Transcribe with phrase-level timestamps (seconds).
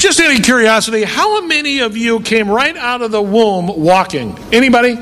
[0.00, 4.34] Just any curiosity, how many of you came right out of the womb walking?
[4.50, 4.94] Anybody?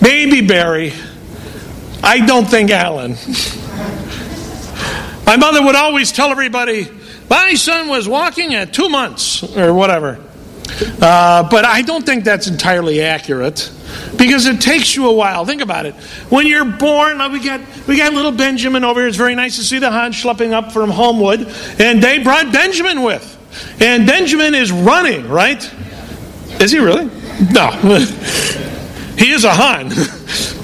[0.00, 0.94] Maybe Barry.
[2.02, 3.14] I don't think Alan.
[5.26, 6.88] My mother would always tell everybody,
[7.28, 10.25] my son was walking at two months or whatever.
[11.00, 13.70] Uh, but I don't think that's entirely accurate
[14.16, 15.44] because it takes you a while.
[15.44, 15.94] Think about it.
[16.28, 19.08] When you're born, we got we got little Benjamin over here.
[19.08, 21.46] It's very nice to see the Hans schlepping up from Homewood,
[21.78, 23.24] and they brought Benjamin with,
[23.80, 25.28] and Benjamin is running.
[25.28, 25.62] Right?
[26.60, 27.06] Is he really?
[27.52, 27.70] No,
[29.18, 29.92] he is a Han.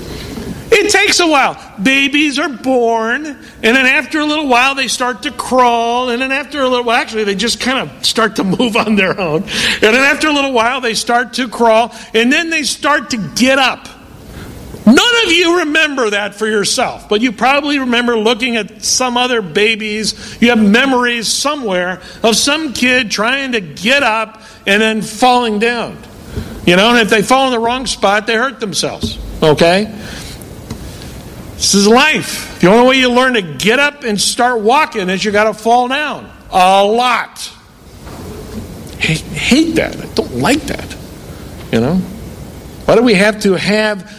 [0.75, 1.72] It takes a while.
[1.83, 6.33] Babies are born, and then after a little while, they start to crawl, and then
[6.33, 9.43] after a little while, actually, they just kind of start to move on their own.
[9.43, 13.17] And then after a little while, they start to crawl, and then they start to
[13.35, 13.89] get up.
[14.85, 19.41] None of you remember that for yourself, but you probably remember looking at some other
[19.41, 20.43] babies.
[20.43, 25.99] You have memories somewhere of some kid trying to get up and then falling down.
[26.67, 29.19] You know, and if they fall in the wrong spot, they hurt themselves.
[29.41, 29.93] Okay?
[31.63, 32.61] This is life.
[32.61, 35.55] The only way you learn to get up and start walking is you got to
[35.55, 37.53] fall down a lot.
[38.99, 39.97] I hate that.
[39.97, 40.97] I don't like that.
[41.71, 41.95] You know?
[42.87, 44.13] Why do we have to have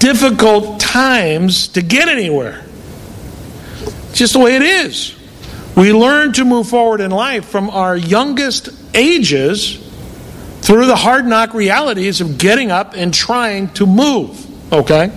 [0.00, 2.64] difficult times to get anywhere?
[4.08, 5.14] It's just the way it is.
[5.76, 9.76] We learn to move forward in life from our youngest ages
[10.62, 14.72] through the hard knock realities of getting up and trying to move.
[14.72, 15.12] Okay?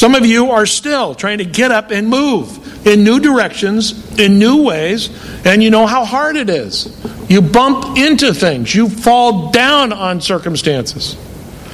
[0.00, 4.38] Some of you are still trying to get up and move in new directions, in
[4.38, 5.10] new ways,
[5.44, 6.88] and you know how hard it is.
[7.28, 11.18] You bump into things, you fall down on circumstances.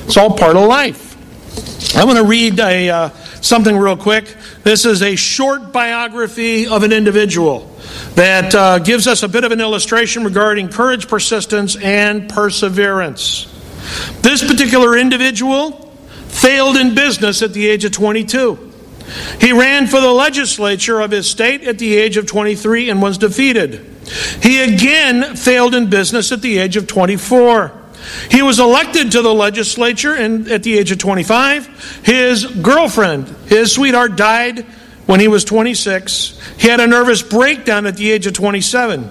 [0.07, 1.15] It's all part of life.
[1.97, 3.09] I want to read a, uh,
[3.43, 4.35] something real quick.
[4.65, 7.73] This is a short biography of an individual
[8.17, 13.45] that uh, gives us a bit of an illustration regarding courage, persistence, and perseverance.
[14.23, 15.86] This particular individual
[16.41, 18.73] failed in business at the age of 22.
[19.41, 23.19] He ran for the legislature of his state at the age of 23 and was
[23.19, 23.85] defeated.
[24.43, 27.73] He again failed in business at the age of 24.
[28.31, 32.03] He was elected to the legislature and at the age of 25.
[32.05, 34.67] His girlfriend, his sweetheart, died
[35.07, 36.39] when he was 26.
[36.59, 39.11] He had a nervous breakdown at the age of 27.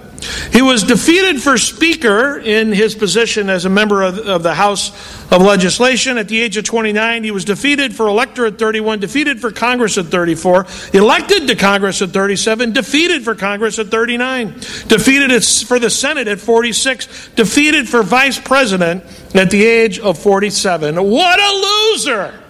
[0.52, 4.90] He was defeated for Speaker in his position as a member of, of, the House
[5.30, 6.18] of Legislation.
[6.18, 9.98] At the age of 29, he was defeated for elector at 31, defeated for Congress
[9.98, 14.54] at 34, elected to Congress at 37, defeated for Congress at 39,
[14.88, 20.96] defeated for the Senate at 46, defeated for Vice President at the age of 47.
[20.96, 21.52] What a
[21.92, 22.42] loser!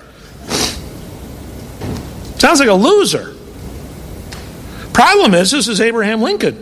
[2.38, 3.35] Sounds like a loser.
[4.96, 6.56] Problem is, this is Abraham Lincoln.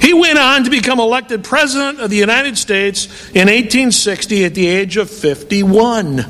[0.00, 4.64] He went on to become elected President of the United States in 1860 at the
[4.64, 6.24] age of 51.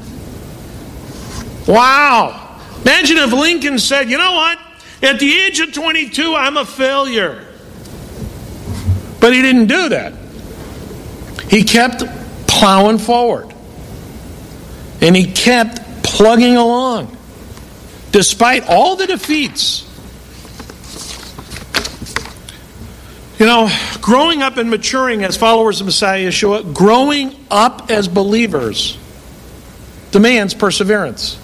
[1.68, 2.62] Wow.
[2.80, 4.58] Imagine if Lincoln said, you know what?
[5.02, 7.44] At the age of 22, I'm a failure.
[9.20, 10.14] But he didn't do that.
[11.50, 12.04] He kept
[12.46, 13.52] plowing forward.
[15.02, 17.14] And he kept plugging along.
[18.12, 19.85] Despite all the defeats,
[23.38, 23.68] You know,
[24.00, 28.96] growing up and maturing as followers of Messiah Yeshua, growing up as believers
[30.10, 31.38] demands perseverance.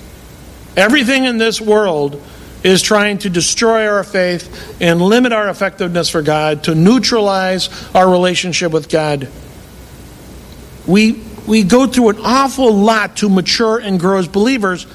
[0.75, 2.22] Everything in this world
[2.64, 8.10] is trying to destroy our faith and limit our effectiveness for God, to neutralize our
[8.10, 9.28] relationship with God.
[10.86, 14.86] We, we go through an awful lot to mature and grow as believers,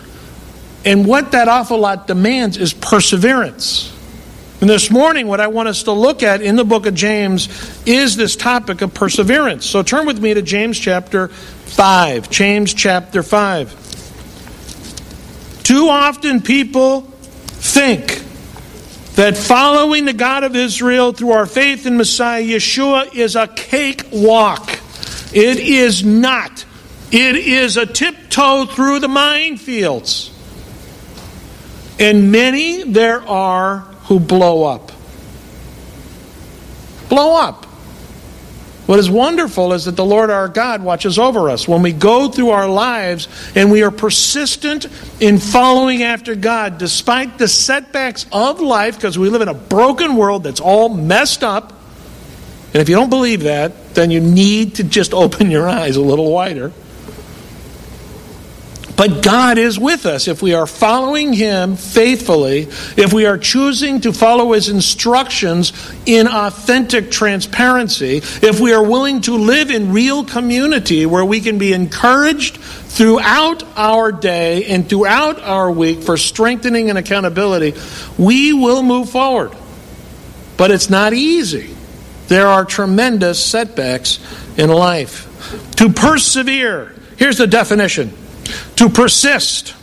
[0.84, 3.94] and what that awful lot demands is perseverance.
[4.60, 7.48] And this morning, what I want us to look at in the book of James
[7.86, 9.68] is this topic of perseverance.
[9.68, 12.32] So turn with me to James chapter 5.
[12.32, 15.62] James chapter 5.
[15.62, 18.24] Too often people think
[19.14, 24.72] that following the God of Israel through our faith in Messiah Yeshua is a cakewalk.
[25.34, 26.66] It is not.
[27.12, 30.32] It is a tiptoe through the minefields.
[32.00, 34.92] And many there are who blow up.
[37.10, 37.66] Blow up.
[38.88, 41.68] What is wonderful is that the Lord our God watches over us.
[41.68, 44.88] When we go through our lives and we are persistent
[45.20, 50.16] in following after God, despite the setbacks of life, because we live in a broken
[50.16, 51.74] world that's all messed up.
[52.74, 56.02] And if you don't believe that, then you need to just open your eyes a
[56.02, 56.72] little wider.
[58.98, 60.28] But God is with us.
[60.28, 62.64] If we are following Him faithfully,
[62.98, 65.72] if we are choosing to follow His instructions
[66.08, 71.60] in authentic transparency, if we are willing to live in real community where we can
[71.60, 77.80] be encouraged throughout our day and throughout our week for strengthening and accountability,
[78.18, 79.56] we will move forward.
[80.58, 81.76] But it's not easy.
[82.30, 84.20] There are tremendous setbacks
[84.58, 85.26] in life.
[85.76, 88.12] To persevere, here's the definition
[88.78, 89.76] to persist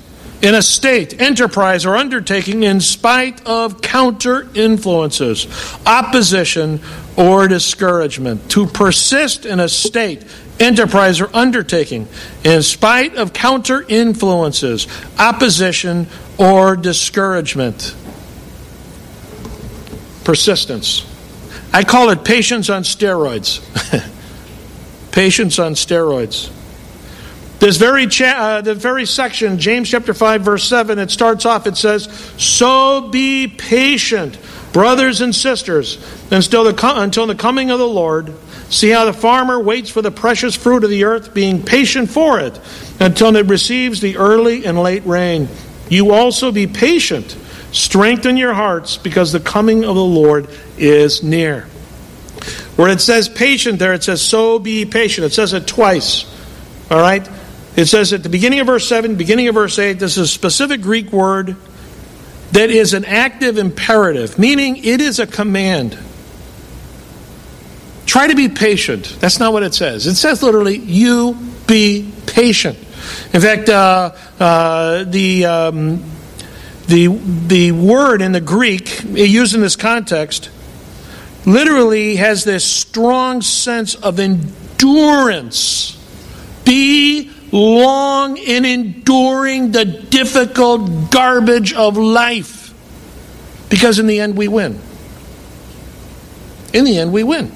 [0.43, 5.47] in a state, enterprise, or undertaking in spite of counter influences,
[5.87, 6.81] opposition,
[7.17, 8.51] or discouragement.
[8.51, 10.25] To persist in a state,
[10.61, 12.09] enterprise, or undertaking
[12.45, 14.87] in spite of counter influences,
[15.19, 16.07] opposition,
[16.37, 17.97] or discouragement.
[20.25, 21.07] Persistence.
[21.73, 23.61] I call it patience on steroids.
[25.11, 26.51] patience on steroids.
[27.61, 31.67] This very, cha- uh, the very section, James chapter 5, verse 7, it starts off,
[31.67, 34.39] it says, So be patient,
[34.73, 35.99] brothers and sisters,
[36.31, 38.35] until the, co- until the coming of the Lord.
[38.71, 42.41] See how the farmer waits for the precious fruit of the earth, being patient for
[42.41, 42.59] it,
[42.99, 45.49] until it receives the early and late rain.
[45.89, 47.37] You also be patient.
[47.73, 51.63] Strengthen your hearts, because the coming of the Lord is near.
[52.77, 55.25] Where it says patient there, it says, So be patient.
[55.25, 56.25] It says it twice.
[56.91, 57.29] All right?
[57.77, 60.29] It says at the beginning of verse 7, beginning of verse 8, this is a
[60.29, 61.57] specific Greek word
[62.53, 65.99] that is an active imperative, meaning it is a command.
[68.07, 69.17] Try to be patient.
[69.19, 70.07] That's not what it says.
[70.07, 71.37] It says literally, you
[71.67, 72.79] be patient.
[73.33, 76.05] In fact, uh, uh, the, um,
[76.87, 77.09] the,
[77.49, 80.51] the word in the Greek, used in this context,
[81.45, 85.99] literally has this strong sense of endurance.
[86.65, 92.75] Be long in enduring the difficult garbage of life.
[93.71, 94.79] Because in the end, we win.
[96.73, 97.53] In the end, we win.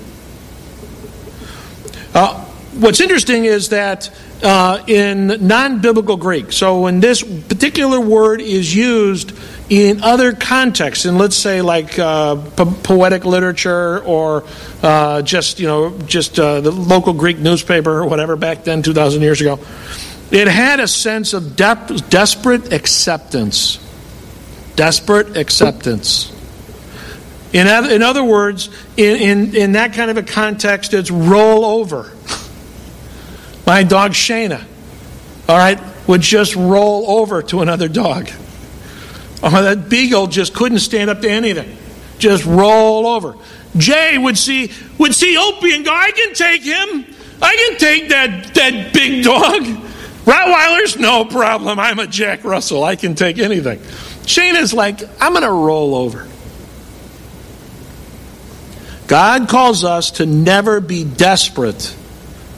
[2.15, 4.11] Uh, what's interesting is that
[4.43, 9.33] uh, in non biblical Greek, so when this particular word is used
[9.69, 14.45] in other contexts, in let's say like uh, po- poetic literature or
[14.83, 18.95] uh, just you know just uh, the local Greek newspaper or whatever back then, two
[18.95, 19.59] thousand years ago,
[20.31, 23.79] it had a sense of de- desperate acceptance.
[24.77, 26.33] Desperate acceptance.
[27.53, 31.65] In other, in other words, in, in, in that kind of a context, it's roll
[31.65, 32.13] over.
[33.67, 34.65] My dog Shana,
[35.49, 38.31] all right, would just roll over to another dog.
[39.43, 41.77] Oh, that beagle just couldn't stand up to anything.
[42.19, 43.37] Just roll over.
[43.77, 47.15] Jay would see would see Opie and go, I can take him.
[47.41, 49.63] I can take that, that big dog.
[50.25, 51.79] Rottweilers, no problem.
[51.79, 52.85] I'm a Jack Russell.
[52.85, 53.79] I can take anything.
[54.25, 56.27] Shayna's like, I'm going to roll over.
[59.07, 61.97] God calls us to never be desperate,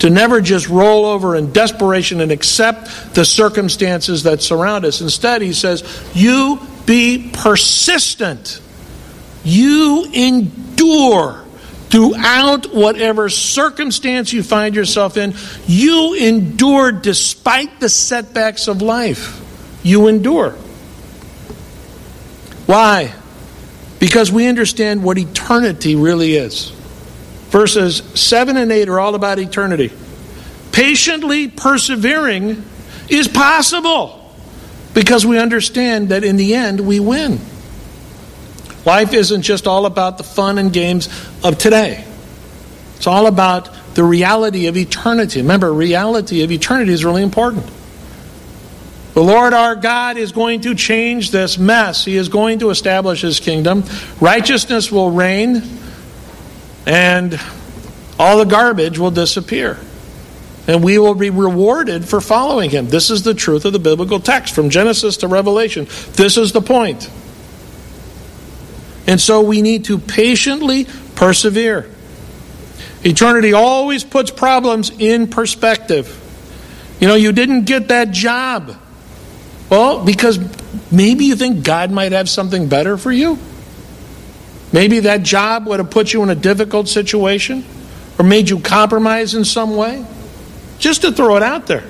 [0.00, 5.00] to never just roll over in desperation and accept the circumstances that surround us.
[5.00, 8.60] Instead, He says, You be persistent,
[9.44, 11.44] you endure
[11.88, 15.34] throughout whatever circumstance you find yourself in.
[15.66, 19.40] You endure despite the setbacks of life.
[19.82, 20.50] You endure.
[22.66, 23.14] Why?
[24.00, 26.70] because we understand what eternity really is.
[27.50, 29.92] Verses 7 and 8 are all about eternity.
[30.72, 32.64] Patiently persevering
[33.08, 34.16] is possible
[34.94, 37.40] because we understand that in the end we win.
[38.84, 41.08] Life isn't just all about the fun and games
[41.44, 42.04] of today.
[42.96, 45.40] It's all about the reality of eternity.
[45.42, 47.70] Remember, reality of eternity is really important.
[49.14, 52.04] The Lord our God is going to change this mess.
[52.04, 53.84] He is going to establish His kingdom.
[54.20, 55.62] Righteousness will reign,
[56.86, 57.38] and
[58.18, 59.78] all the garbage will disappear.
[60.70, 62.88] And we will be rewarded for following Him.
[62.88, 65.86] This is the truth of the biblical text from Genesis to Revelation.
[66.12, 67.10] This is the point.
[69.08, 70.86] And so we need to patiently
[71.16, 71.90] persevere.
[73.02, 76.16] Eternity always puts problems in perspective.
[77.00, 78.76] You know, you didn't get that job.
[79.70, 80.38] Well, because
[80.92, 83.40] maybe you think God might have something better for you.
[84.72, 87.64] Maybe that job would have put you in a difficult situation
[88.20, 90.06] or made you compromise in some way.
[90.80, 91.84] Just to throw it out there.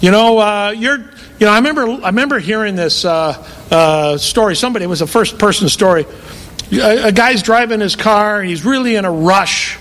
[0.00, 0.98] You know, uh, you're.
[1.38, 1.82] You know, I remember.
[1.82, 4.56] I remember hearing this uh, uh, story.
[4.56, 6.06] Somebody it was a first-person story.
[6.72, 8.42] A, a guy's driving his car.
[8.42, 9.78] He's really in a rush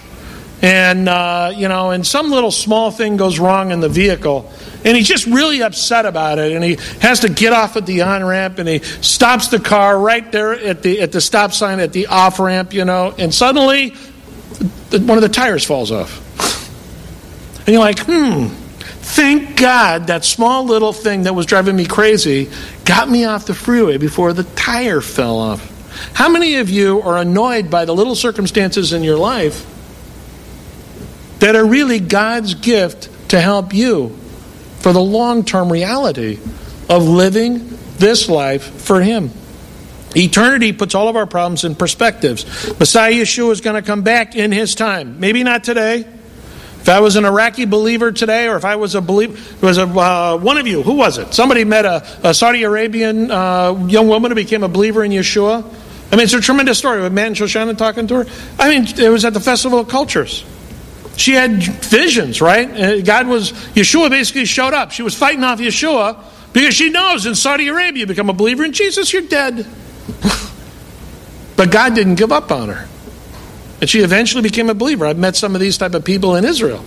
[0.61, 4.51] and uh, you know, and some little small thing goes wrong in the vehicle,
[4.83, 8.01] and he's just really upset about it, and he has to get off at the
[8.01, 11.79] on ramp, and he stops the car right there at the at the stop sign
[11.79, 13.91] at the off ramp, you know, and suddenly
[14.91, 16.24] one of the tires falls off,
[17.65, 18.47] and you're like, hmm.
[19.05, 22.49] Thank God that small little thing that was driving me crazy
[22.85, 25.71] got me off the freeway before the tire fell off.
[26.13, 29.63] How many of you are annoyed by the little circumstances in your life
[31.39, 34.09] that are really God's gift to help you
[34.79, 36.39] for the long term reality
[36.89, 39.29] of living this life for Him?
[40.15, 42.43] Eternity puts all of our problems in perspectives.
[42.79, 45.19] Messiah Yeshua is going to come back in His time.
[45.19, 46.05] Maybe not today.
[46.85, 49.87] If I was an Iraqi believer today, or if I was a believer, was a
[49.87, 51.33] uh, one of you, who was it?
[51.33, 55.63] Somebody met a, a Saudi Arabian uh, young woman who became a believer in Yeshua.
[56.11, 58.25] I mean, it's a tremendous story with Matt and Shoshana talking to her.
[58.59, 60.45] I mean, it was at the Festival of Cultures.
[61.17, 62.69] She had visions, right?
[62.69, 64.91] Uh, God was, Yeshua basically showed up.
[64.91, 66.23] She was fighting off Yeshua
[66.53, 69.65] because she knows in Saudi Arabia, you become a believer in Jesus, you're dead.
[71.57, 72.87] but God didn't give up on her.
[73.81, 75.05] And she eventually became a believer.
[75.05, 76.83] I've met some of these type of people in Israel.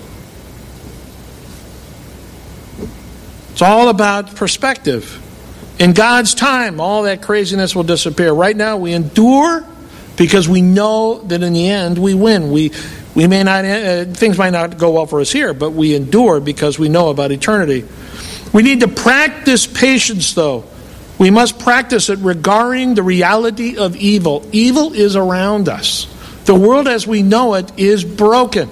[3.52, 5.24] It's all about perspective.
[5.78, 8.32] In God's time, all that craziness will disappear.
[8.32, 9.64] Right now, we endure
[10.16, 12.50] because we know that in the end we win.
[12.50, 12.72] We
[13.14, 16.40] we may not uh, things might not go well for us here, but we endure
[16.40, 17.84] because we know about eternity.
[18.52, 20.64] We need to practice patience, though.
[21.18, 24.48] We must practice it regarding the reality of evil.
[24.52, 26.06] Evil is around us.
[26.48, 28.70] The world as we know it is broken.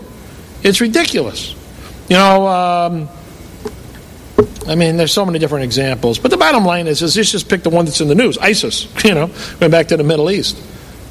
[0.62, 1.54] It's ridiculous.
[2.08, 3.08] You know, um,
[4.66, 6.18] I mean, there's so many different examples.
[6.18, 8.38] But the bottom line is, is let's just pick the one that's in the news
[8.38, 9.30] ISIS, you know,
[9.60, 10.56] went back to the Middle East.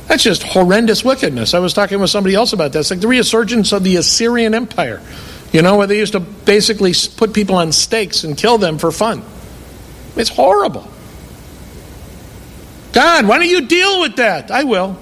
[0.07, 1.53] That's just horrendous wickedness.
[1.53, 5.03] I was talking with somebody else about this, like the resurgence of the Assyrian Empire,
[5.53, 8.91] you know, where they used to basically put people on stakes and kill them for
[8.91, 9.21] fun.
[10.15, 10.91] It's horrible.
[12.91, 14.49] God, why don't you deal with that?
[14.49, 14.97] I will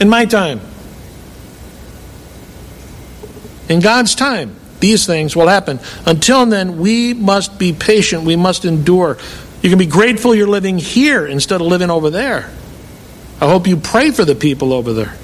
[0.00, 0.60] in my time.
[3.68, 5.80] In God's time, these things will happen.
[6.06, 8.24] Until then, we must be patient.
[8.24, 9.18] We must endure.
[9.62, 12.50] You can be grateful you're living here instead of living over there.
[13.40, 15.14] I hope you pray for the people over there.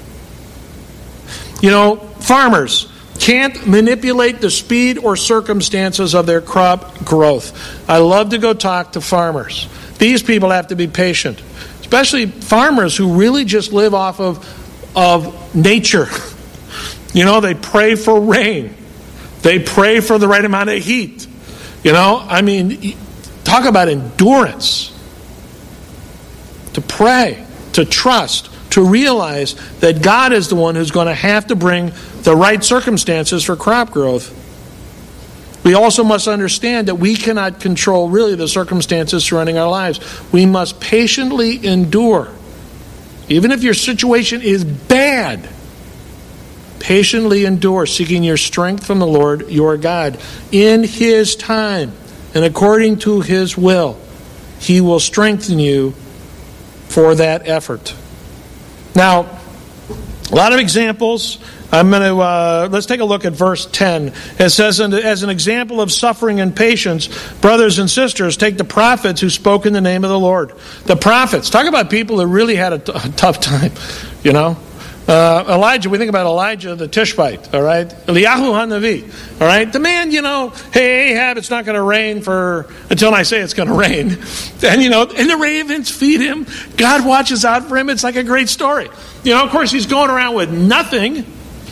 [1.61, 7.89] You know, farmers can't manipulate the speed or circumstances of their crop growth.
[7.89, 9.67] I love to go talk to farmers.
[9.97, 11.41] These people have to be patient,
[11.79, 14.45] especially farmers who really just live off of
[14.95, 16.07] of nature.
[17.13, 18.75] You know, they pray for rain,
[19.41, 21.27] they pray for the right amount of heat.
[21.83, 22.97] You know, I mean,
[23.43, 24.91] talk about endurance.
[26.73, 31.47] To pray, to trust, to realize that God is the one who's going to have
[31.47, 34.41] to bring the right circumstances for crop growth.
[35.63, 40.01] We also must understand that we cannot control really the circumstances surrounding our lives.
[40.33, 42.34] We must patiently endure
[43.29, 45.49] even if your situation is bad,
[46.79, 50.19] patiently endure, seeking your strength from the Lord your God.
[50.51, 51.91] In His time
[52.33, 53.97] and according to His will,
[54.59, 55.91] He will strengthen you
[56.89, 57.95] for that effort.
[58.93, 59.39] Now,
[60.31, 61.39] a lot of examples
[61.75, 64.13] I'm going to uh, let's take a look at verse 10.
[64.39, 67.09] It says, as an example of suffering and patience,
[67.41, 70.53] brothers and sisters, take the prophets who spoke in the name of the Lord.
[70.85, 71.49] The prophets.
[71.49, 73.73] Talk about people who really had a, t- a tough time.
[74.23, 74.57] You know,
[75.07, 77.87] uh, Elijah, we think about Elijah the Tishbite, all right?
[77.87, 79.71] Eliyahu Hanavi, all right?
[79.71, 83.41] The man, you know, hey, Ahab, it's not going to rain for, until I say
[83.41, 84.17] it's going to rain.
[84.63, 86.47] And, you know, and the ravens feed him.
[86.77, 87.89] God watches out for him.
[87.89, 88.89] It's like a great story.
[89.23, 91.25] You know, of course, he's going around with nothing.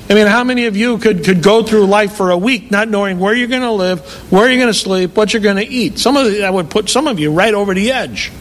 [0.09, 2.89] I mean, how many of you could, could go through life for a week not
[2.89, 5.67] knowing where you're going to live, where you're going to sleep, what you're going to
[5.67, 5.97] eat?
[5.97, 8.31] Some of that would put some of you right over the edge.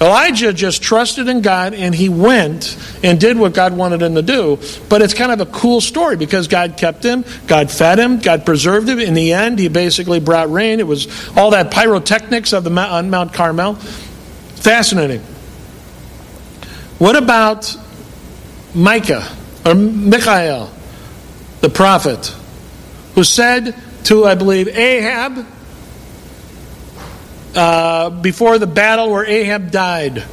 [0.00, 4.22] Elijah just trusted in God and he went and did what God wanted him to
[4.22, 4.58] do.
[4.88, 8.46] But it's kind of a cool story because God kept him, God fed him, God
[8.46, 8.98] preserved him.
[8.98, 10.80] In the end, he basically brought rain.
[10.80, 13.74] It was all that pyrotechnics of the on Mount Carmel.
[13.74, 15.20] Fascinating.
[16.98, 17.76] What about
[18.74, 19.36] Micah?
[19.64, 20.68] Or Micaiah,
[21.60, 22.34] the prophet,
[23.14, 23.74] who said
[24.04, 25.46] to, I believe, Ahab,
[27.54, 30.24] uh, before the battle where Ahab died.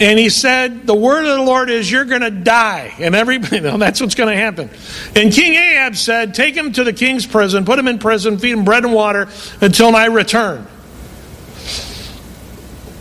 [0.00, 2.94] And he said, The word of the Lord is, You're going to die.
[2.98, 4.68] And everybody, you know, that's what's going to happen.
[5.14, 8.52] And King Ahab said, Take him to the king's prison, put him in prison, feed
[8.52, 9.28] him bread and water
[9.60, 10.66] until I return.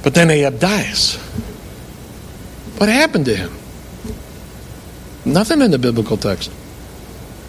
[0.04, 1.16] But then Ahab dies.
[2.78, 3.52] What happened to him?
[5.26, 6.52] Nothing in the biblical text.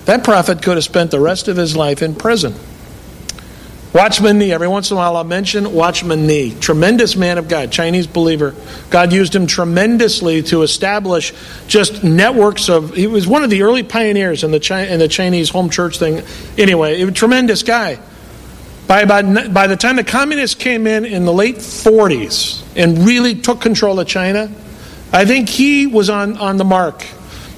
[0.04, 2.54] That prophet could have spent the rest of his life in prison.
[3.94, 7.70] Watchman Nee, every once in a while I'll mention Watchman Nee, tremendous man of God,
[7.70, 8.52] Chinese believer.
[8.90, 11.32] God used him tremendously to establish
[11.68, 15.48] just networks of, he was one of the early pioneers in the, in the Chinese
[15.48, 16.24] home church thing.
[16.58, 18.00] Anyway, a tremendous guy.
[18.88, 23.60] By, by the time the communists came in in the late 40s and really took
[23.60, 24.52] control of China,
[25.12, 27.06] I think he was on, on the mark.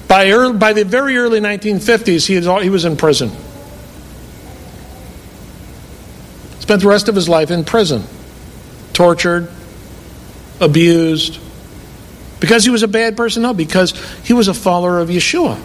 [0.07, 3.31] By, early, by the very early 1950s, he, was, he was in prison.
[6.59, 8.03] Spent the rest of his life in prison,
[8.93, 9.49] tortured,
[10.59, 11.39] abused.
[12.39, 13.43] Because he was a bad person?
[13.43, 15.59] No, because he was a follower of Yeshua.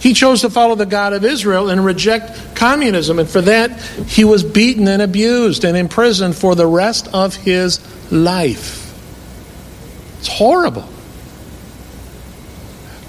[0.00, 3.18] He chose to follow the God of Israel and reject communism.
[3.18, 7.80] And for that, he was beaten and abused and imprisoned for the rest of his
[8.10, 8.78] life.
[10.18, 10.88] It's horrible.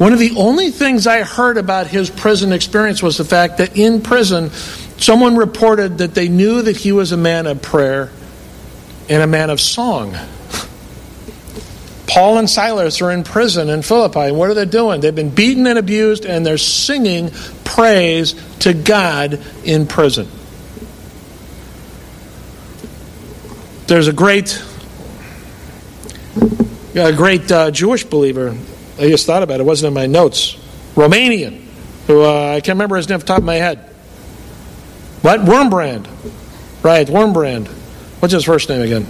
[0.02, 3.78] One of the only things I heard about his prison experience was the fact that
[3.78, 4.50] in prison,
[5.02, 8.12] Someone reported that they knew that he was a man of prayer
[9.10, 10.16] and a man of song.
[12.06, 14.20] Paul and Silas are in prison in Philippi.
[14.20, 15.02] And what are they doing?
[15.02, 17.32] They've been beaten and abused, and they're singing
[17.64, 20.28] praise to God in prison.
[23.88, 24.62] There's a great,
[26.94, 28.56] a great uh, Jewish believer.
[29.02, 29.62] I just thought about it.
[29.62, 30.54] It wasn't in my notes.
[30.94, 31.66] Romanian,
[32.06, 33.80] who uh, I can't remember his name off the top of my head.
[35.24, 35.40] What?
[35.40, 36.08] Wurmbrand.
[36.84, 37.68] Right, Wurmbrand.
[38.22, 39.06] What's his first name again?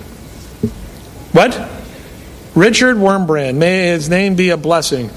[1.33, 1.69] What?
[2.55, 3.55] Richard Wurmbrand.
[3.55, 5.09] May his name be a blessing.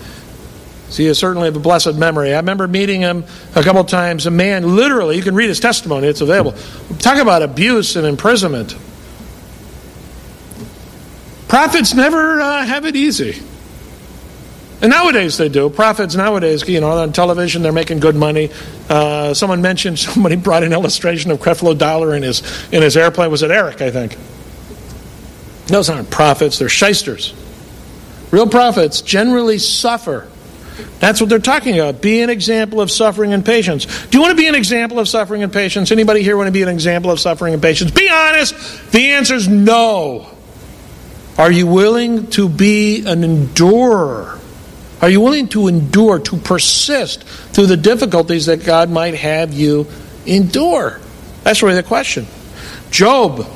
[0.89, 2.35] So he is certainly of a blessed memory.
[2.35, 4.27] I remember meeting him a couple times.
[4.27, 6.59] A man, literally, you can read his testimony, it's available.
[6.99, 8.77] Talk about abuse and imprisonment.
[11.47, 13.41] Prophets never uh, have it easy.
[14.85, 15.71] And nowadays they do.
[15.71, 18.51] Prophets nowadays, you know, on television, they're making good money.
[18.87, 23.31] Uh, someone mentioned somebody brought an illustration of Creflo Dollar in his in his airplane.
[23.31, 23.81] Was it Eric?
[23.81, 24.19] I think.
[25.69, 27.33] Those aren't prophets; they're shysters.
[28.31, 30.29] Real prophets generally suffer.
[30.99, 32.03] That's what they're talking about.
[32.03, 33.87] Be an example of suffering and patience.
[34.09, 35.93] Do you want to be an example of suffering and patience?
[35.93, 37.91] Anybody here want to be an example of suffering and patience?
[37.91, 38.55] Be honest.
[38.93, 40.29] The answer is no.
[41.39, 44.41] Are you willing to be an endurer?
[45.01, 49.87] Are you willing to endure, to persist through the difficulties that God might have you
[50.27, 51.01] endure?
[51.43, 52.27] That's really the question.
[52.91, 53.47] Job.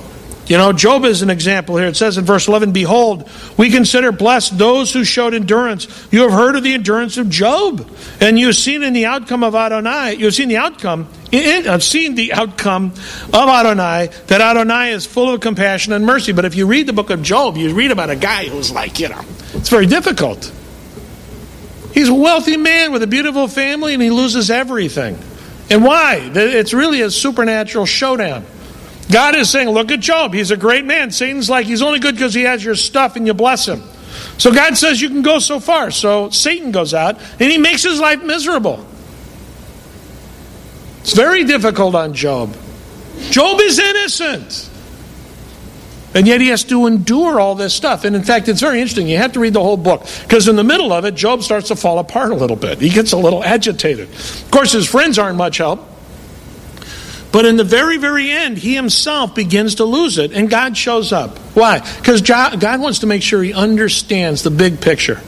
[0.46, 1.88] You know, Job is an example here.
[1.88, 6.08] It says in verse 11, Behold, we consider blessed those who showed endurance.
[6.10, 7.86] You have heard of the endurance of Job,
[8.18, 11.84] and you have seen in the outcome of Adonai, you have seen the outcome, I've
[11.84, 12.92] seen the outcome
[13.26, 16.32] of Adonai, that Adonai is full of compassion and mercy.
[16.32, 18.98] But if you read the book of Job, you read about a guy who's like,
[18.98, 19.20] you know,
[19.52, 20.50] it's very difficult.
[21.92, 25.18] He's a wealthy man with a beautiful family and he loses everything.
[25.70, 26.30] And why?
[26.34, 28.44] It's really a supernatural showdown.
[29.10, 30.34] God is saying, Look at Job.
[30.34, 31.10] He's a great man.
[31.10, 33.82] Satan's like, He's only good because he has your stuff and you bless him.
[34.38, 35.90] So God says you can go so far.
[35.90, 38.84] So Satan goes out and he makes his life miserable.
[41.00, 42.54] It's very difficult on Job.
[43.30, 44.70] Job is innocent.
[46.14, 48.04] And yet he has to endure all this stuff.
[48.04, 49.08] And in fact, it's very interesting.
[49.08, 51.68] You have to read the whole book because in the middle of it, Job starts
[51.68, 52.80] to fall apart a little bit.
[52.80, 54.08] He gets a little agitated.
[54.08, 55.86] Of course, his friends aren't much help.
[57.30, 61.12] But in the very, very end, he himself begins to lose it, and God shows
[61.12, 61.36] up.
[61.54, 61.80] Why?
[61.98, 65.20] Because God wants to make sure he understands the big picture.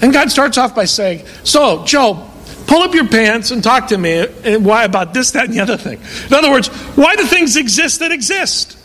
[0.00, 2.26] And God starts off by saying, So, Job,
[2.66, 5.60] pull up your pants and talk to me and why about this, that, and the
[5.60, 6.00] other thing.
[6.28, 8.78] In other words, why do things exist that exist?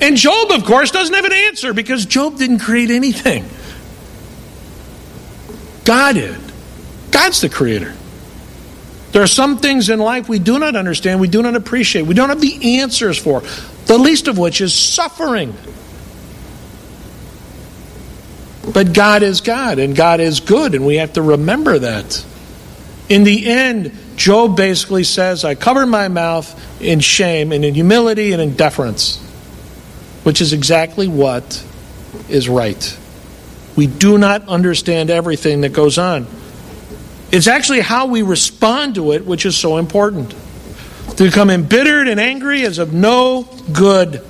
[0.00, 3.44] And Job, of course, doesn't have an answer because Job didn't create anything.
[5.84, 6.38] God did.
[7.10, 7.94] God's the creator.
[9.12, 12.14] There are some things in life we do not understand, we do not appreciate, we
[12.14, 13.42] don't have the answers for,
[13.86, 15.54] the least of which is suffering.
[18.72, 22.24] But God is God, and God is good, and we have to remember that.
[23.08, 28.32] In the end, Job basically says, I covered my mouth in shame and in humility
[28.34, 29.24] and in deference
[30.28, 31.64] which is exactly what
[32.28, 32.98] is right.
[33.76, 36.26] We do not understand everything that goes on.
[37.32, 40.34] It's actually how we respond to it which is so important.
[41.16, 44.22] To become embittered and angry is of no good.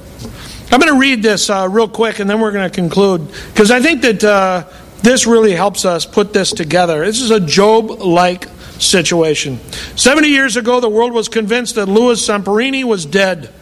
[0.71, 3.73] I'm going to read this uh, real quick and then we're going to conclude because
[3.73, 4.69] I think that uh,
[5.03, 7.05] this really helps us put this together.
[7.05, 8.47] This is a Job like
[8.79, 9.59] situation.
[9.97, 13.53] 70 years ago, the world was convinced that Louis Zamperini was dead.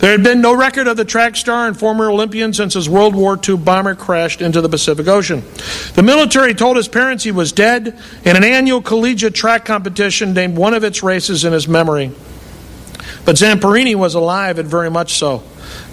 [0.00, 3.14] There had been no record of the track star and former Olympian since his World
[3.14, 5.44] War II bomber crashed into the Pacific Ocean.
[5.94, 10.56] The military told his parents he was dead, in an annual collegiate track competition named
[10.56, 12.12] one of its races in his memory.
[13.26, 15.42] But Zamperini was alive and very much so.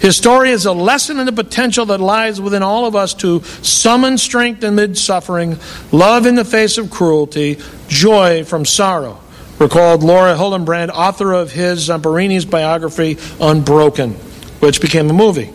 [0.00, 3.42] His story is a lesson in the potential that lies within all of us to
[3.62, 5.58] summon strength amid suffering,
[5.92, 9.20] love in the face of cruelty, joy from sorrow
[9.58, 14.12] recalled Laura Hillenbrand, author of his Zamperini's biography, Unbroken,
[14.60, 15.52] which became a movie.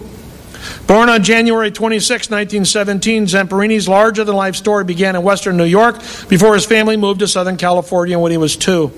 [0.87, 5.99] Born on January 26, 1917, Zamperini's larger than life story began in western New York
[6.29, 8.91] before his family moved to Southern California when he was two.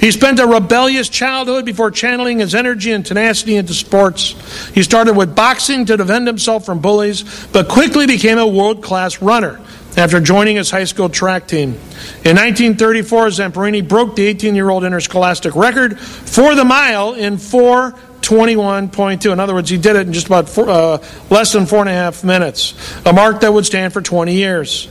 [0.00, 4.34] He spent a rebellious childhood before channeling his energy and tenacity into sports.
[4.70, 9.20] He started with boxing to defend himself from bullies, but quickly became a world class
[9.20, 9.60] runner
[9.96, 11.70] after joining his high school track team.
[12.24, 19.32] In 1934, Zamperini broke the 18 year old interscholastic record for the mile in 421.2.
[19.32, 20.98] In other words, he did it in just about four, uh,
[21.30, 22.74] less than four and a half minutes,
[23.04, 24.88] a mark that would stand for 20 years.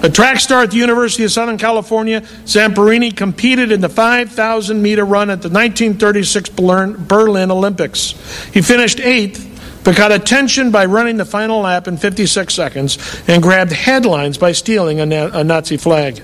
[0.00, 5.04] A track star at the University of Southern California, Zamperini competed in the 5,000 meter
[5.04, 8.12] run at the 1936 Berlin Olympics.
[8.54, 9.57] He finished eighth
[9.88, 14.52] but got attention by running the final lap in 56 seconds and grabbed headlines by
[14.52, 16.22] stealing a, a Nazi flag.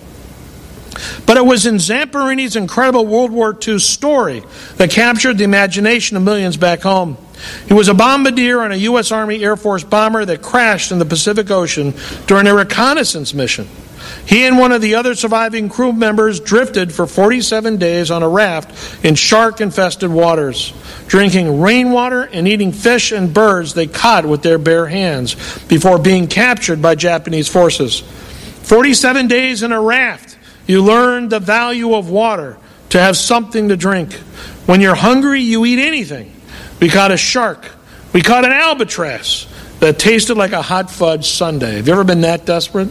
[1.24, 4.42] But it was in Zamperini's incredible World War II story
[4.76, 7.16] that captured the imagination of millions back home.
[7.66, 9.10] He was a bombardier on a U.S.
[9.10, 11.94] Army Air Force bomber that crashed in the Pacific Ocean
[12.26, 13.66] during a reconnaissance mission.
[14.26, 18.28] He and one of the other surviving crew members drifted for 47 days on a
[18.28, 20.72] raft in shark infested waters,
[21.06, 26.26] drinking rainwater and eating fish and birds they caught with their bare hands before being
[26.26, 28.00] captured by Japanese forces.
[28.00, 32.56] 47 days in a raft, you learn the value of water
[32.90, 34.14] to have something to drink.
[34.66, 36.32] When you're hungry, you eat anything.
[36.80, 37.70] We caught a shark,
[38.12, 39.46] we caught an albatross
[39.80, 41.76] that tasted like a hot fudge sundae.
[41.76, 42.88] Have you ever been that desperate?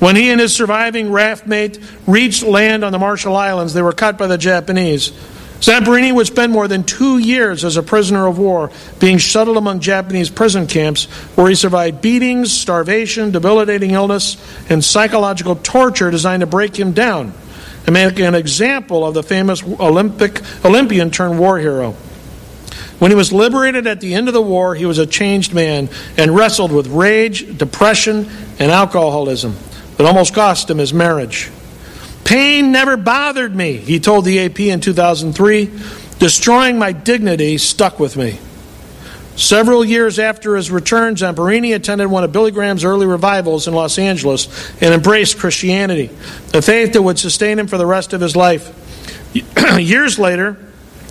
[0.00, 3.92] When he and his surviving raft mate reached land on the Marshall Islands, they were
[3.92, 5.12] cut by the Japanese.
[5.60, 9.80] Zamperini would spend more than two years as a prisoner of war, being shuttled among
[9.80, 11.04] Japanese prison camps
[11.36, 14.38] where he survived beatings, starvation, debilitating illness,
[14.70, 17.34] and psychological torture designed to break him down
[17.86, 21.92] and make an example of the famous Olympic Olympian turned war hero.
[22.98, 25.90] When he was liberated at the end of the war, he was a changed man
[26.16, 29.56] and wrestled with rage, depression, and alcoholism.
[30.00, 31.50] It almost cost him his marriage.
[32.24, 35.70] Pain never bothered me, he told the AP in 2003.
[36.18, 38.38] Destroying my dignity stuck with me.
[39.36, 43.98] Several years after his return, Zamperini attended one of Billy Graham's early revivals in Los
[43.98, 44.48] Angeles
[44.80, 46.06] and embraced Christianity,
[46.54, 48.74] a faith that would sustain him for the rest of his life.
[49.78, 50.56] Years later,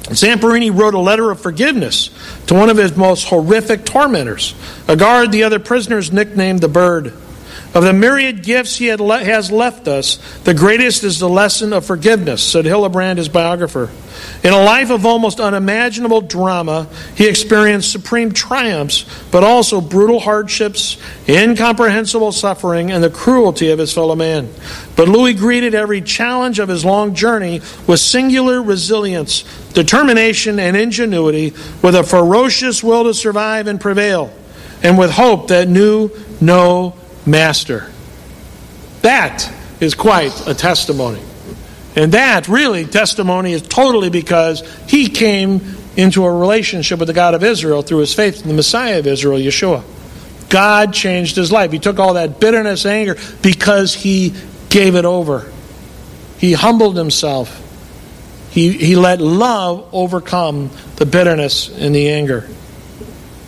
[0.06, 2.10] Zamperini wrote a letter of forgiveness
[2.47, 4.56] to one of his most horrific tormentors,
[4.88, 7.13] a guard the other prisoners nicknamed the Bird.
[7.72, 11.86] Of the myriad gifts he le- has left us, the greatest is the lesson of
[11.86, 13.92] forgiveness, said Hillenbrand, his biographer.
[14.44, 20.98] In a life of almost unimaginable drama, he experienced supreme triumphs, but also brutal hardships,
[21.28, 24.52] incomprehensible suffering, and the cruelty of his fellow man.
[24.96, 31.54] But Louis greeted every challenge of his long journey with singular resilience, determination, and ingenuity,
[31.84, 34.34] with a ferocious will to survive and prevail,
[34.82, 36.10] and with hope that knew
[36.42, 36.96] no
[37.30, 37.89] master.
[39.02, 41.22] That is quite a testimony.
[41.96, 45.62] And that really testimony is totally because he came
[45.98, 49.08] into a relationship with the God of Israel through his faith in the Messiah of
[49.08, 49.84] Israel, Yeshua.
[50.50, 51.72] God changed his life.
[51.72, 54.34] He took all that bitterness, anger, because he
[54.70, 55.52] gave it over.
[56.38, 57.65] He humbled himself.
[58.52, 62.48] He, he let love overcome the bitterness and the anger.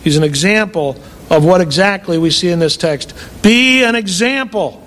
[0.04, 0.96] He's an example
[1.32, 3.14] of what exactly we see in this text.
[3.42, 4.86] Be an example.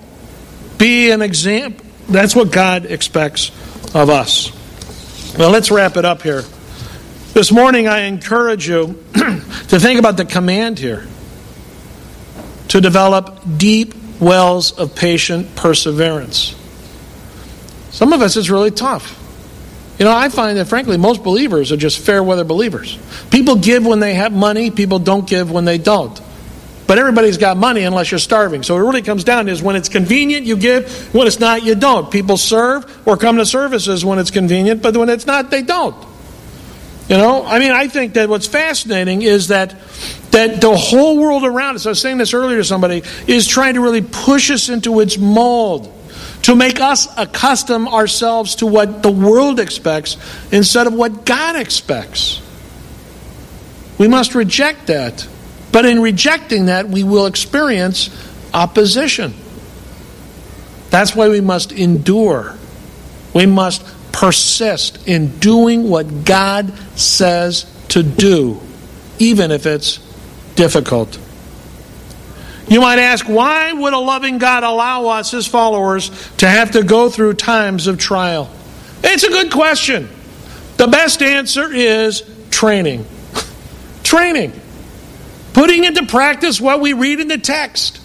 [0.78, 1.84] Be an example.
[2.08, 3.50] That's what God expects
[3.96, 4.52] of us.
[5.36, 6.42] Well, let's wrap it up here.
[7.34, 11.08] This morning, I encourage you to think about the command here
[12.68, 16.54] to develop deep wells of patient perseverance.
[17.90, 19.22] Some of us, it's really tough.
[19.98, 22.96] You know, I find that, frankly, most believers are just fair weather believers.
[23.30, 26.20] People give when they have money, people don't give when they don't.
[26.86, 28.62] But everybody's got money unless you're starving.
[28.62, 31.12] So it really comes down to is when it's convenient, you give.
[31.14, 32.10] When it's not, you don't.
[32.10, 35.96] People serve or come to services when it's convenient, but when it's not, they don't.
[37.08, 39.74] You know, I mean, I think that what's fascinating is that
[40.32, 43.74] that the whole world around us, I was saying this earlier to somebody, is trying
[43.74, 45.92] to really push us into its mold
[46.42, 50.16] to make us accustom ourselves to what the world expects
[50.52, 52.42] instead of what God expects.
[53.98, 55.26] We must reject that.
[55.76, 58.08] But in rejecting that, we will experience
[58.54, 59.34] opposition.
[60.88, 62.54] That's why we must endure.
[63.34, 68.58] We must persist in doing what God says to do,
[69.18, 69.98] even if it's
[70.54, 71.18] difficult.
[72.70, 76.08] You might ask, why would a loving God allow us, his followers,
[76.38, 78.50] to have to go through times of trial?
[79.04, 80.08] It's a good question.
[80.78, 83.04] The best answer is training.
[84.02, 84.58] training.
[85.56, 87.98] Putting into practice what we read in the text.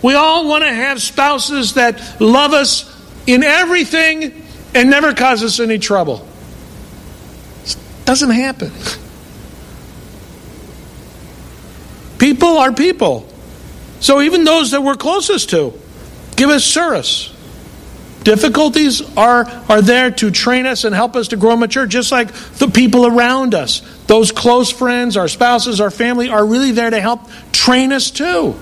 [0.00, 2.90] We all want to have spouses that love us
[3.26, 6.26] in everything and never cause us any trouble.
[7.64, 8.72] It doesn't happen.
[12.18, 13.28] People are people.
[14.00, 15.78] So even those that we're closest to
[16.34, 17.30] give us service.
[18.28, 22.30] Difficulties are, are there to train us and help us to grow mature, just like
[22.30, 23.80] the people around us.
[24.06, 28.54] Those close friends, our spouses, our family are really there to help train us too.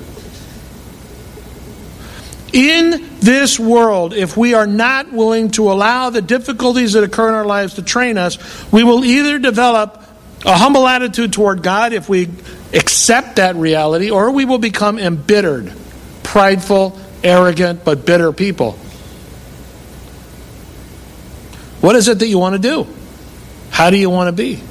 [2.53, 7.35] In this world, if we are not willing to allow the difficulties that occur in
[7.35, 8.39] our lives to train us,
[8.71, 10.01] we will either develop
[10.45, 12.29] a humble attitude toward God if we
[12.73, 15.73] accept that reality, or we will become embittered,
[16.23, 18.79] prideful, arrogant, but bitter people.
[21.81, 22.87] What is it that you want to do?
[23.71, 24.63] How do you want to be?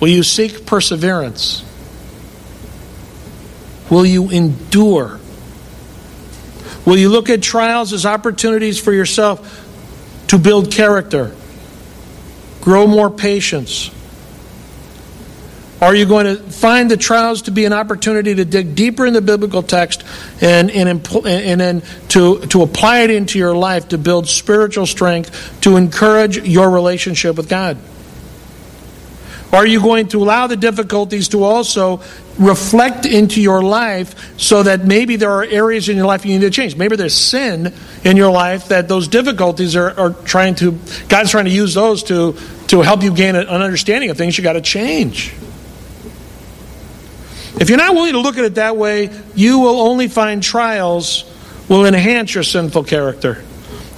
[0.00, 1.64] Will you seek perseverance?
[3.90, 5.20] Will you endure?
[6.84, 9.64] Will you look at trials as opportunities for yourself
[10.28, 11.34] to build character,
[12.60, 13.90] grow more patience,
[15.80, 19.12] are you going to find the trials to be an opportunity to dig deeper in
[19.12, 20.04] the biblical text
[20.40, 20.88] and, and,
[21.26, 26.38] and then to, to apply it into your life to build spiritual strength, to encourage
[26.38, 27.76] your relationship with God?
[29.52, 32.00] Are you going to allow the difficulties to also
[32.38, 36.44] reflect into your life so that maybe there are areas in your life you need
[36.44, 36.74] to change?
[36.74, 41.44] Maybe there's sin in your life that those difficulties are, are trying to, God's trying
[41.44, 42.36] to use those to,
[42.68, 45.34] to help you gain an understanding of things you got to change.
[47.58, 51.24] If you're not willing to look at it that way, you will only find trials
[51.68, 53.42] will enhance your sinful character.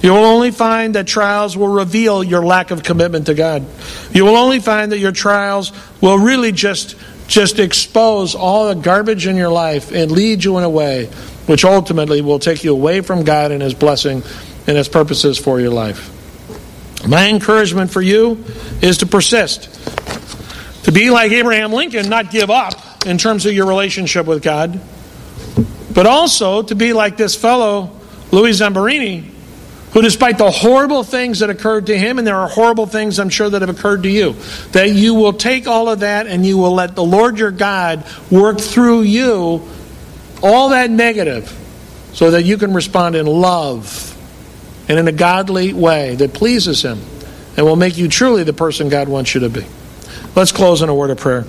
[0.01, 3.65] You will only find that trials will reveal your lack of commitment to God.
[4.13, 6.95] You will only find that your trials will really just
[7.27, 11.05] just expose all the garbage in your life and lead you in a way
[11.45, 14.23] which ultimately will take you away from God and his blessing
[14.65, 16.15] and his purposes for your life.
[17.07, 18.43] My encouragement for you
[18.81, 19.69] is to persist.
[20.85, 22.73] To be like Abraham Lincoln, not give up
[23.05, 24.79] in terms of your relationship with God,
[25.93, 27.91] but also to be like this fellow,
[28.31, 29.23] Louis Zamperini,
[29.91, 33.29] who, despite the horrible things that occurred to him, and there are horrible things I'm
[33.29, 34.35] sure that have occurred to you,
[34.71, 38.05] that you will take all of that and you will let the Lord your God
[38.29, 39.67] work through you
[40.41, 41.55] all that negative
[42.13, 44.05] so that you can respond in love
[44.87, 46.99] and in a godly way that pleases Him
[47.57, 49.65] and will make you truly the person God wants you to be.
[50.39, 51.43] Let's close in a word of prayer.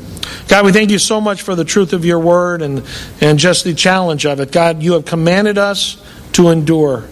[0.48, 2.85] God, we thank you so much for the truth of your word and,
[3.20, 4.50] and just the challenge of it.
[4.50, 7.05] God, you have commanded us to endure.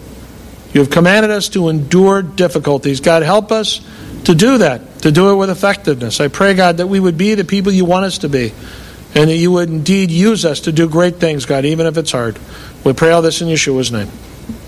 [0.73, 2.99] You have commanded us to endure difficulties.
[2.99, 3.81] God, help us
[4.25, 6.21] to do that, to do it with effectiveness.
[6.21, 8.53] I pray, God, that we would be the people you want us to be,
[9.15, 12.11] and that you would indeed use us to do great things, God, even if it's
[12.11, 12.41] hard.
[12.85, 14.11] We pray all this in Yeshua's name.